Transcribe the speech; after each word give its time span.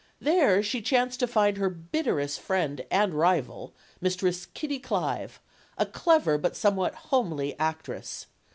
There 0.19 0.63
she 0.63 0.81
chanced 0.81 1.19
to 1.19 1.27
find 1.27 1.57
her 1.57 1.69
bitterest 1.69 2.39
friend 2.39 2.83
and 2.89 3.13
rival, 3.13 3.71
Mistress 4.01 4.47
Kitty 4.47 4.79
Clive, 4.79 5.39
a 5.77 5.85
clever 5.85 6.39
but 6.39 6.55
somewhat 6.55 6.95
homely 6.95 7.55
actress. 7.59 8.25